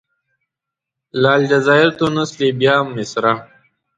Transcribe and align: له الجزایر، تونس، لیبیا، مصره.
له 1.21 1.29
الجزایر، 1.39 1.89
تونس، 1.97 2.29
لیبیا، 2.39 2.75
مصره. 2.95 3.33